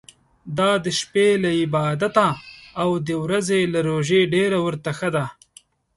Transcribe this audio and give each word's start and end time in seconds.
دا 0.57 0.71
د 0.85 0.87
شپې 0.99 1.27
له 1.43 1.49
عبادته 1.61 2.27
او 2.81 2.89
د 3.07 3.09
ورځي 3.23 3.61
له 3.73 3.79
روژې 3.89 4.21
ډېر 4.33 4.51
ورته 4.65 4.91
ښه 4.97 5.09
ده. 5.15 5.25